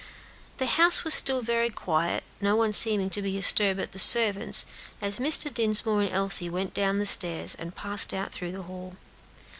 [0.57, 4.65] The house was still very quiet, no one seeming to be astir but the servants,
[4.99, 5.53] as Mr.
[5.53, 8.95] Dinsmore and Elsie went down the stairs and passed out through the hall.